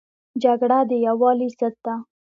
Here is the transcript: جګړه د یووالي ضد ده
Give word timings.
جګړه 0.43 0.79
د 0.89 0.91
یووالي 1.05 1.47
ضد 1.57 1.75
ده 1.85 1.95